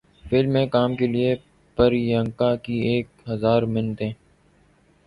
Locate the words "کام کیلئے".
0.67-1.35